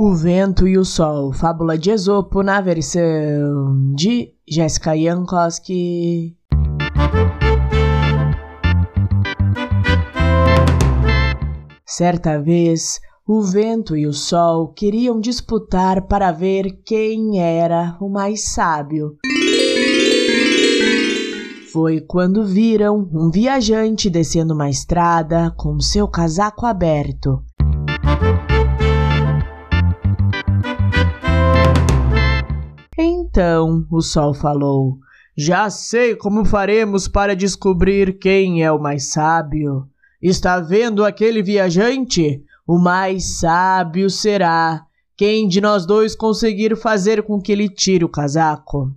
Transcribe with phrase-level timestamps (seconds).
[0.00, 6.36] O Vento e o Sol, fábula de Esopo na versão de Jessica Jankowski.
[11.84, 18.52] Certa vez, o vento e o sol queriam disputar para ver quem era o mais
[18.52, 19.16] sábio.
[21.72, 27.42] Foi quando viram um viajante descendo uma estrada com seu casaco aberto.
[33.38, 34.98] Então o sol falou:
[35.36, 39.86] Já sei como faremos para descobrir quem é o mais sábio.
[40.20, 42.42] Está vendo aquele viajante?
[42.66, 44.82] O mais sábio será
[45.16, 48.90] quem de nós dois conseguir fazer com que ele tire o casaco.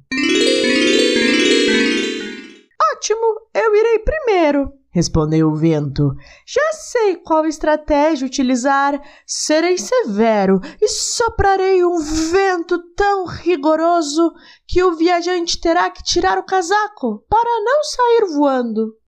[2.96, 6.14] Ótimo, eu irei primeiro, respondeu o vento.
[6.46, 9.02] Já sei qual estratégia utilizar.
[9.26, 14.32] Serei severo e soprarei um vento tão rigoroso
[14.68, 19.02] que o viajante terá que tirar o casaco para não sair voando.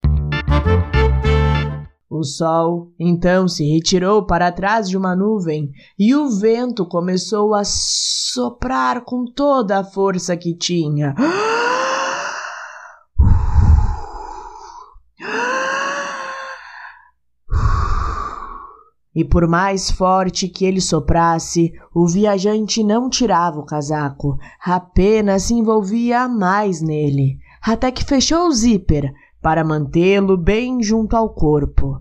[2.14, 7.62] O sol então se retirou para trás de uma nuvem e o vento começou a
[7.64, 11.14] soprar com toda a força que tinha.
[19.15, 25.55] E por mais forte que ele soprasse, o viajante não tirava o casaco, apenas se
[25.55, 32.01] envolvia mais nele, até que fechou o zíper para mantê-lo bem junto ao corpo.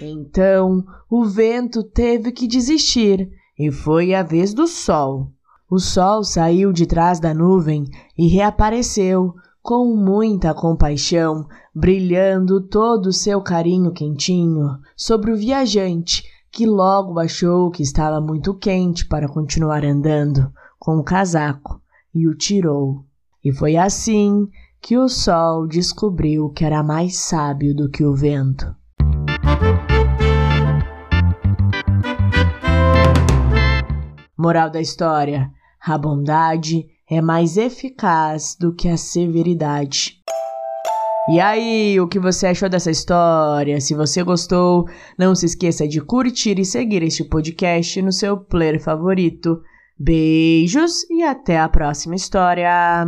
[0.00, 5.32] Então o vento teve que desistir e foi a vez do sol.
[5.68, 7.84] O sol saiu de trás da nuvem
[8.16, 9.34] e reapareceu
[9.66, 16.22] com muita compaixão, brilhando todo o seu carinho quentinho sobre o viajante,
[16.52, 21.82] que logo achou que estava muito quente para continuar andando com o casaco
[22.14, 23.04] e o tirou.
[23.44, 24.46] E foi assim
[24.80, 28.72] que o sol descobriu que era mais sábio do que o vento.
[34.38, 35.50] Moral da história:
[35.84, 40.20] a bondade é mais eficaz do que a severidade.
[41.28, 43.80] E aí, o que você achou dessa história?
[43.80, 48.80] Se você gostou, não se esqueça de curtir e seguir este podcast no seu player
[48.80, 49.60] favorito.
[49.98, 53.06] Beijos e até a próxima história!